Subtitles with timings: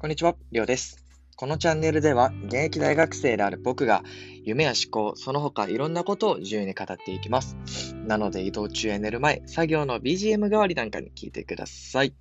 [0.00, 1.04] こんにちは、りょうです。
[1.36, 4.02] このチャンネルでは、現役大学生である僕が、
[4.44, 7.94] 夢や思考、その他いろんなことを自由に語っていきます。
[8.06, 12.14] なので、移動中や寝る前、作業の BGM 代わりなんかに聞いてください。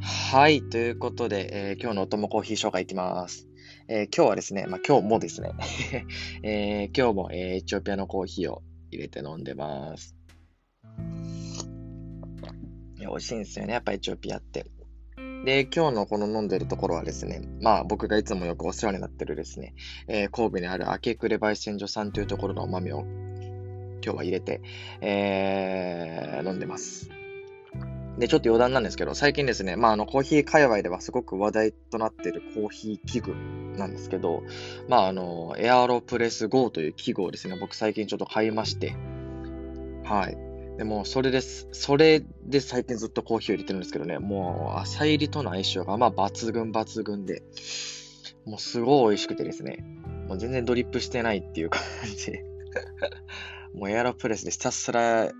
[0.00, 3.48] はい、ということで、えー今日のお供コーヒー紹介いきます。
[3.88, 5.54] えー今日はですね、まあ今日もですね、
[6.44, 10.14] えー今日も、えーエチオピアのコーヒーを入れて飲んでます。
[13.00, 14.66] 美味しいんですよね、やっぱエチオピアって。
[15.46, 19.76] で、今日のこの飲んでるところはですね、まあ僕がいつもよくお世話になってるですね、
[20.08, 23.04] えー神戸にある明暮焙煎所さんというところのお豆を
[24.02, 24.60] 今日は入れて、
[25.00, 27.10] えー飲んでます。
[28.18, 33.36] で、ちょっと余談なんですけど、最近ですね、まああのコーヒー界隈ではすごく話題となっているコーヒー器具
[33.78, 34.42] なんですけど、
[34.88, 38.96] まああの、エアロプレス GO という器具をですね、僕最近ちょっと買いまして、
[40.02, 40.45] はい。
[40.76, 41.68] でも、それです。
[41.72, 47.42] それで最近ずっとコーヒーを入れてるんですけどね、もう、朝入りとの相性が、まあ、抜群抜群で、
[48.44, 49.84] もうすごい美味しくてですね、
[50.28, 52.32] もう全然ドリップしてないっていう感じ、
[53.74, 55.32] もうエアロプレスでひたすら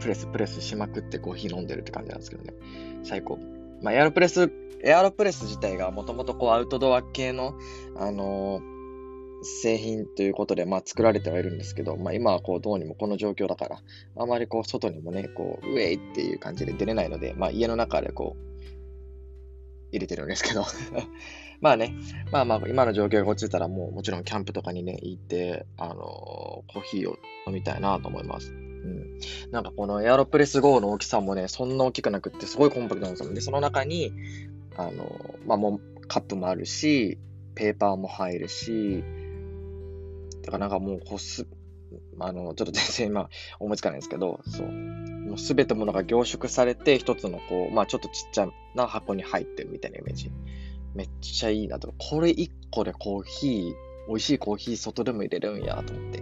[0.00, 2.54] プレスプレスしまくってコーヒー飲んでるって感じなんですけどね、
[3.02, 3.38] 最高。
[3.82, 4.50] まあ、エアロプレス、
[4.84, 7.54] エアロプレス自体がもともとこうアウトドア系の、
[7.96, 8.73] あのー
[9.44, 13.78] 製品ということで、まあ、作られてはいるんですけど、まあ、今はこうどうにもこの状況だから、
[14.16, 18.54] あまりこう外にもね、こう、ウェイっていう感じで出れないので、まあ、家の中でこう、
[19.92, 20.64] 入れてるんですけど、
[21.60, 21.94] まあね、
[22.32, 28.52] まあまあ、今の状況が落ちてたら、もうもちろんキャンプとかにね、行って、あのーコーヒーを飲みたいなと思います。
[28.52, 29.18] うん。
[29.50, 33.32] なんかこのエアロプレス GO の大きさもね、そんな大きくなくって、すごいコンパクトなんですよ。
[33.32, 34.12] で、その中に、
[34.76, 37.18] あのーまあもうカップもあるし、
[37.54, 39.04] ペーパーも入るし、
[40.44, 41.46] だからなんかもうこうす、
[42.20, 43.28] あの、ちょっと全然今
[43.58, 44.68] 思いつかないんですけど、そう。
[44.68, 50.30] もうすべてものが凝縮されて、一つのこう、まあちょっとちっちゃな箱に入ってるみたいなイメージ。
[50.94, 51.94] めっちゃいいなと。
[51.98, 53.74] これ一個でコーヒー、
[54.08, 56.18] 美味しいコーヒー外でも入れるんやと思って。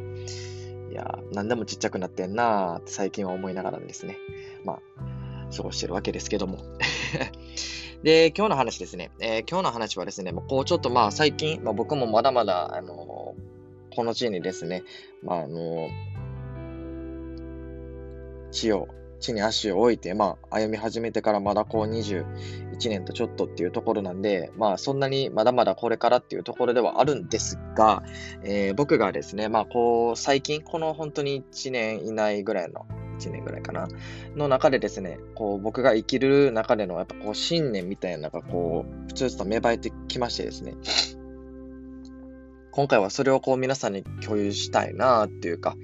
[0.93, 4.17] いやー、何でもちっちゃくなってんなーって最近は思いながらですね。
[4.65, 4.81] まあ、
[5.55, 6.59] 過ごしてるわけですけども。
[8.03, 9.11] で、今日の話ですね。
[9.21, 13.62] えー今日の話はですね、もうこうちょっとまあ最近、まあ、僕もまだまだ、あのー
[13.95, 14.83] この地にですね、
[15.23, 15.89] まああの
[18.51, 18.89] 地を、
[19.21, 22.25] 地に足を置いて、まあ歩み始めてからまだこう21
[22.89, 28.03] 年とちょっとっていうところなんで、まあそんなにまだまだこれからっていうところではあるんですが、
[28.43, 32.87] えー僕がですね、まあこう最近、この本当に1年以内ぐらいの、
[33.19, 33.87] 1年ぐらいかな、
[34.35, 40.75] の中でですね、こう僕が生きる中でのやっぱこう信念みたいなのがこう、普通と芽生えてきましてですね、
[42.73, 45.77] 今回はそれをこう皆さんに共有したいなっていうか、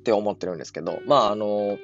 [0.00, 1.76] って思ってるんですけど、まああの、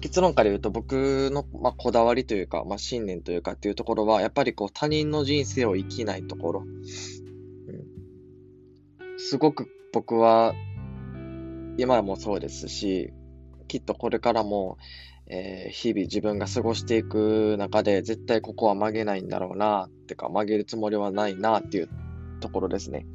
[0.00, 6.60] 結論から言うと僕の、まあ、こだわりというか、まあ、信念というかっていうところは、やっぱりこう他人の人生を生きないところ。
[6.60, 6.82] うん、
[9.18, 10.54] すごく僕は、
[11.78, 13.12] 今もそうですし、
[13.68, 14.78] きっとこれからも、
[15.28, 21.88] えー日々自分が過ごしていく中で、絶対ここは曲げないんだろうな、ってか曲げるつもりはないな、っていう
[22.40, 23.06] ところですね。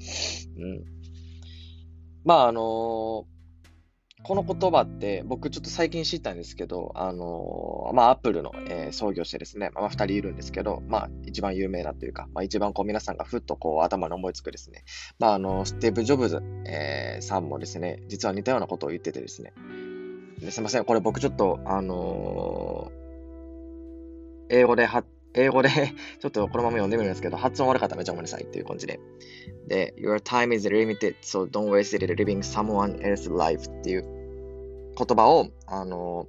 [0.58, 0.86] うん。
[2.24, 3.26] まあ、あの
[4.24, 14.84] この言葉って僕ちょっと最近知ったんですけど、あのまあ、アップルの、えー創業者ですね、まあ、二人いるんですけど、まあ、一番有名なというか、まあ、一番こう皆さんがふっとこう頭に思いつくですね、
[15.18, 19.54] まあ、あの、スティーブ・ジョブズ、えーさんもですね、実は似たようなことを言っててですね、
[20.40, 22.92] ですいません、これ僕ちょっと、あの
[24.50, 25.04] 英語では、
[25.34, 25.70] 英語で
[26.20, 29.00] ちょっとこのまま読んでみるんですけど、発音悪かったらめちゃごめんなさいっていう感じで。
[29.68, 34.04] で、Your time is limited, so don't waste it living someone else's life っていう
[34.98, 36.28] 言葉を、あの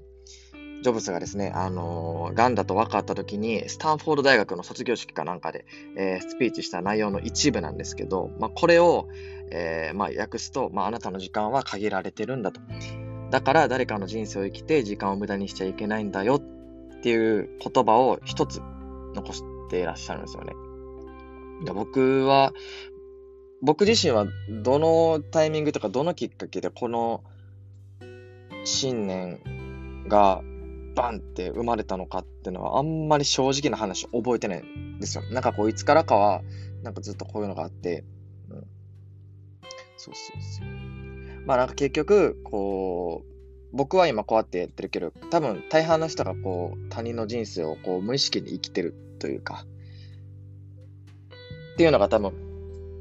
[0.83, 5.65] ジョブズがですね、あの、ガンだと分かった時に、スタンフォード大学の卒業式かなんかで、
[5.97, 9.07] えースピーチした内容の一部なんですけど、まあ、これを、
[9.53, 12.61] えーまあ、訳すと、まあ、あなたの時間は限られてるんだと。
[13.31, 18.61] だから誰かの人生を生きて時間を無駄にしちゃいけないんだよっていう言葉を一つ
[19.15, 20.53] 残していらっしゃるんですよね。
[21.65, 22.53] で僕は、
[23.63, 27.23] 僕自身はどのタイミングとかどのきっかけでこの
[28.65, 29.39] 信念
[30.09, 30.43] が
[30.95, 35.25] バンって生まれたのかっていうのはあんまり正直な話覚えてないんですよ。
[35.31, 36.43] なんかこういつからかは
[36.83, 38.05] なんかずっとこういうのがあって、
[38.51, 38.67] うん、
[39.97, 41.47] そうそうそう。
[41.47, 43.32] まあなんか結局こう
[43.73, 49.65] 僕は今こうやってやってるけど多分大半の人がこう他人の人生をこう無意識に生きてるというか
[51.75, 52.33] っていうのが多分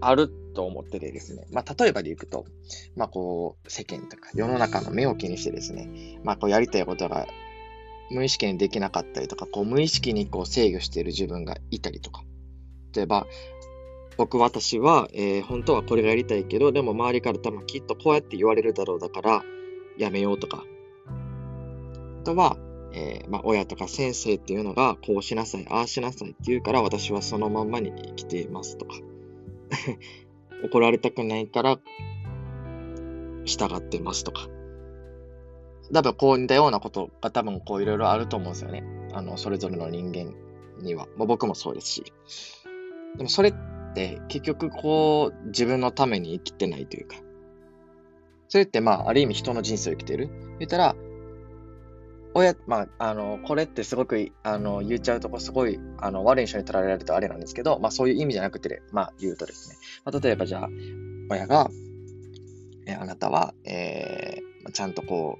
[0.01, 1.45] あると思っててですね。
[1.51, 2.45] まあ例えばでいくと、
[2.95, 7.27] まあこう世間とか世の中の目を気にしてですね、まあこうやりたいことが
[8.09, 12.23] 無意識にできなかったりとか、こう無意識にこう制御している自分がいたりとか。
[12.93, 13.25] 例えば、
[14.17, 19.43] 僕、私は、えー、本当はこれがやりたいけど、でも周りから多分きっとこうやって言われるだろうだから、
[20.03, 20.63] やめようとか。
[22.21, 22.57] あとは、
[22.93, 28.95] えー、まあ、親とか先生っていうのが、こうしなさい、ああしなさいって言うから、私はそのまんまに生きていますとか。
[30.63, 31.79] 怒られたくないから、
[33.45, 34.47] 従ってますとか。
[35.93, 38.83] 多分こう似たようなことが多分こういろいろあると思うんですよね。
[39.13, 40.33] あの、それぞれの人間
[40.81, 41.07] には。
[41.17, 42.13] まあ、僕もそうですし。
[43.17, 43.53] でもそれっ
[43.93, 47.17] て結局こう自分のために生きてないというか。
[48.51, 50.27] それってまあある意味人の人生を生きてる。
[50.59, 50.93] 言ったら、
[52.33, 59.77] 親、まあ、あの、これってすごく、あの、言っちゃうとこすごい、あの、悪い印象に取られるとあれなんですけど、まあそういう意味じゃなくて、まあ言うとですね。
[60.03, 60.69] まあ、例えばじゃあ、
[61.29, 61.69] 親が、
[62.87, 65.39] えあなたは、えー、ちゃんとこ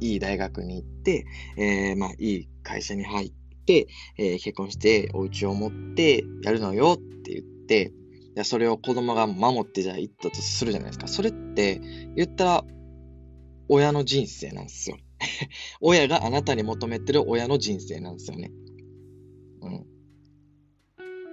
[0.00, 1.24] う、いい大学に行って、
[1.56, 3.32] えー、まあ、いい会社に入っ
[3.64, 3.88] て、
[4.18, 7.94] えー、結婚してお家を持ってやるのよって言って、
[8.36, 11.08] いやそれを子供が守ってじゃあ行ったとするじゃないですか。
[11.08, 11.80] それって
[12.16, 12.64] 言ったら
[13.68, 14.96] 親の人生なんですよ。
[15.80, 18.50] 親があなたに求めてる親の人生なんですよね。
[19.62, 19.86] うん。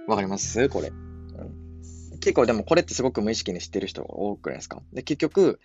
[0.08, 0.70] わかります？
[0.70, 0.90] これ。
[0.90, 2.18] うん。
[2.20, 4.82] 結構でもこれってすごく無意識に知ってる人が多くないですか？
[4.92, 5.60] で、結局、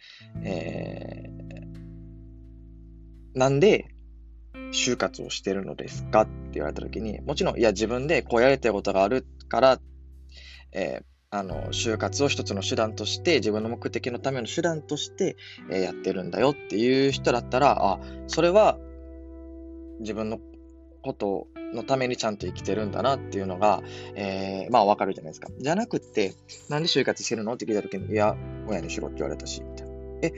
[0.44, 3.88] えー、なんで
[4.73, 6.23] 就活をしてるのですか？
[6.23, 9.81] って言われたときに、もちろん、いや、自分でこうやりたいことがあるから、
[10.73, 15.37] えー、あの、就活を一つの手段として、自分の目的のための手段として、
[15.70, 18.79] えー、やってるんだよっていう人だったら、あ、それは
[20.00, 20.40] 自分の
[21.02, 23.82] ことのためにちゃんと生きてるんだなっていうのが、
[24.14, 25.49] えー、まあわかるじゃないですか。
[25.58, 26.34] じゃなくて、
[26.69, 28.37] なんで就活してるのって聞いたときに、いや、
[28.69, 29.93] 親にしろって言われたし、みたいな。
[30.20, 30.32] え、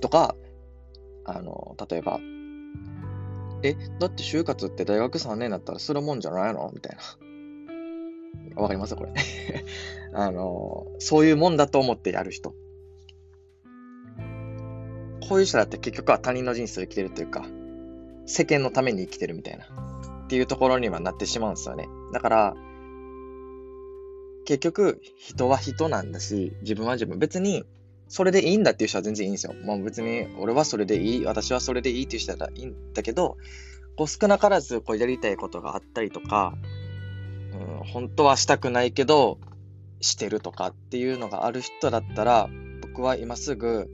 [0.00, 0.34] とか、
[1.26, 2.18] あの、例えば、
[3.62, 6.70] え、だって就活って大学3年になったらするもんじゃないの？
[6.74, 6.96] みたい
[8.56, 8.62] な。
[8.62, 8.96] わかります？
[8.96, 9.12] これ。
[10.12, 12.54] あの、そういうもんだと思ってやる人。
[15.28, 17.44] こういう人だって結局は他人の人生を生きてるというか、
[18.26, 19.64] 世間のために生きてるみたいな、
[20.24, 21.88] っていうところにはなってしまうんですよね。
[22.12, 22.56] だから、
[24.46, 27.18] 結局、人は人なんだし、自分は自分。
[27.18, 27.64] 別に、
[28.08, 29.54] それでいいんだっていう人は全然いいんですよ。
[29.64, 33.36] もう別に、俺はそれでいい、私はそれでいいっていう人だったらいいんだけど、
[33.96, 36.54] こう少なからずこうやりたいことがあったりとか、
[37.52, 39.38] うん、本当はしたくないけど、
[40.00, 42.48] してるとかっていうのがある人だったら、
[42.82, 43.88] 僕は今すぐ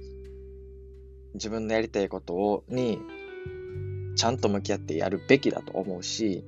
[1.34, 2.98] 自分のやりたいことをに
[4.16, 6.44] ちゃんと向き合ってやるべきだと思うし、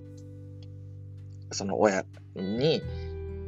[1.53, 2.83] その親に、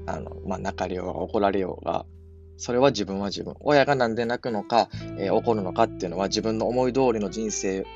[0.06, 2.06] あの、まあ、泣かれようが怒られようが、
[2.56, 3.54] それは自分は自分。
[3.60, 7.86] 親がなんで泣くのか、えー、怒るのかっていうのは自分の思い通りの人生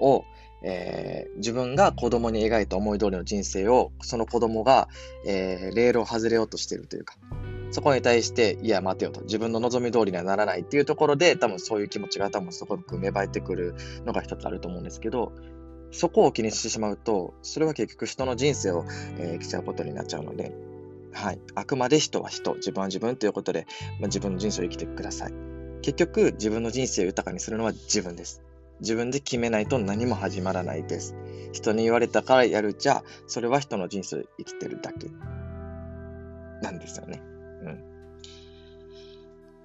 [0.00, 0.24] を、
[0.64, 4.88] えー、自分が子供に描いた思い通りの人生を、その子供が、
[5.26, 7.16] えー、レールを外れようとしているというか、
[7.70, 9.22] そこに対して、いや、待てよと。
[9.22, 13.74] 自分の望み通りにはならないっていうところで、多分そういう気持ちが多分すごく芽生えてくる
[14.04, 15.32] のが一つあると思うんですけど、
[15.90, 18.84] そこを気にしてしまうと、それは結局人の人生を、
[19.18, 20.52] えー、生きちゃうことになっちゃうので、
[21.12, 21.38] はい。
[21.54, 23.66] あくまで人は人、自分は自分ということで、
[24.00, 25.32] まあ、自分の人生を生きてください。
[25.82, 28.42] 結局、自分の人生を豊かにするのは自分です。
[28.82, 31.16] 自分で決めないと何も始まらないです。
[31.52, 35.08] 人に言われたからやるじゃ、それは人の人生生きてるだけ。
[36.62, 37.22] なんですよね。
[37.62, 37.84] うん。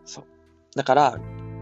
[0.05, 0.25] そう。
[0.75, 1.19] だから、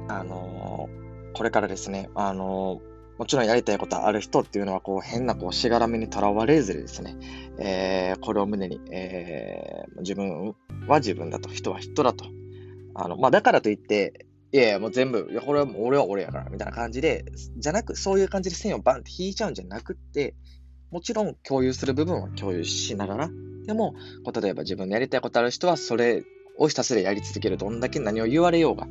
[0.07, 7.15] あのー、これからですね、あのーもちろんやりたいことある人っていうのは、こう、変な、こう、しがらみにとらわれずにですね、
[7.57, 10.53] えー、これを胸に、えー、自分
[10.87, 12.25] は自分だと、人は人だと。
[12.93, 17.25] あの、まあ、だからといって、いやいや、もう全部、いや、これはもう俺は俺やから、みたいな感じで、
[17.57, 20.35] じゃなく、そういう感じで線をバンって引いちゃうんじゃなくって、
[20.91, 23.29] もちろん共有する部分は共有しながら、
[23.65, 23.95] でも、
[24.41, 26.23] 例えば自分のやりたいことある人は、それ
[26.57, 27.57] をひたすらやり続ける。
[27.57, 28.87] どんだけ何を言われようが、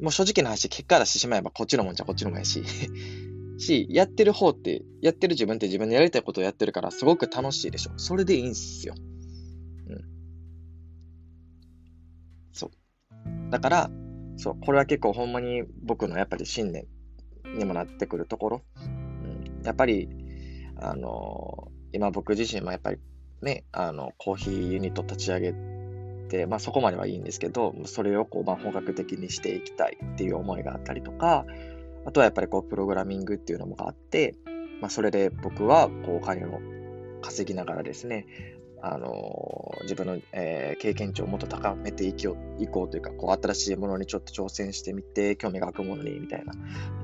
[0.00, 2.64] もう正直な話、結果出してしまえばこっちのもんじゃこっちのもんやし。
[3.58, 7.92] し、やってる方って、やってる自分って自分のやりたいことをやってるからすごく楽しいでしょ。
[7.96, 8.94] それでいいんすよ。
[13.52, 13.90] だから、
[14.38, 16.86] そう、これは結構ほんまに僕のやっぱり信念
[17.54, 18.62] にもなってくるところ。
[18.82, 20.08] うん、やっぱり、
[20.80, 22.98] あのー、今僕自身もやっぱり
[23.42, 25.54] ね、あの、コーヒーユニット立ち上げ
[26.30, 31.44] て、まあ、そこまではいいんですけど、それをこう、まあ、本格的にしていきたいっていう思いがあったりとか、
[32.06, 34.34] あとはやっぱりこう、プログラミングっていうのもあって、
[34.80, 36.58] まあ、それで僕はこう、お金を
[37.20, 38.26] 稼ぎながらですね、
[38.84, 46.52] あの、自分の、えー、経験値をもっと高めていきいこうというか、こう、新しいものにちょっと挑戦してみて、興味が湧くものに、みたいな、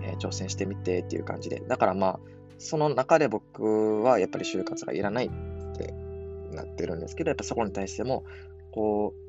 [0.02, 1.60] えー、挑戦してみてっていう感じで。
[1.60, 2.20] だからまあ、
[2.58, 5.30] その中で僕はやっぱり就活がいらないっ
[5.76, 5.94] て
[6.52, 8.24] なってるんですけど、やっぱそこに対しても、
[8.72, 9.28] こう、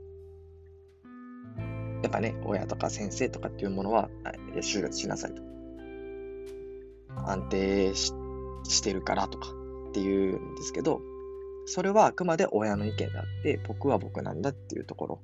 [2.01, 4.09] やっぱね、親とか先生とかっていうものは、
[4.55, 5.43] 就活しなさいと。
[7.27, 9.49] 安定してるからとか
[9.89, 11.01] っていうんですけど、
[11.69, 15.21] それはあくまで親の意見であって、僕は僕なんだっていうところ。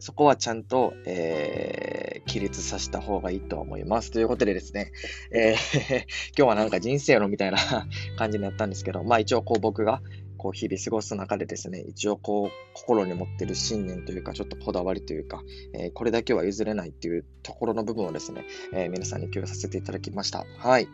[0.00, 4.10] そこはちゃんと、えー、起立させた方がいいと思います。
[4.10, 4.90] ということでですね、
[5.30, 5.98] えー、
[6.36, 7.58] 今日はなんか人生論みたいな
[8.18, 10.02] 感じになったんですけど、まあ一応こう僕が
[10.38, 20.44] こう日々過ごす中でですね、一応こう心に持ってる信念というか、ちょっとこだわりというか、えー、これだけは譲れないっていうところの部分をですね、え、皆さんに共有させていただきました。
[20.58, 20.88] はい。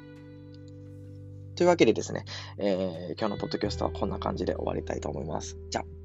[1.58, 2.24] というわけでですね、
[2.58, 5.58] えー、今日のポッドキャストはこんな感じで終わりたいと思います。
[5.70, 5.97] じゃあ。